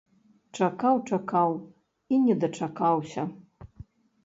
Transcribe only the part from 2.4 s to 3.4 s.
дачакаўся.